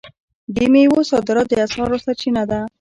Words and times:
د 0.55 0.57
میوو 0.71 1.07
صادرات 1.11 1.47
د 1.49 1.53
اسعارو 1.65 1.97
سرچینه 2.05 2.43
ده. 2.49 2.59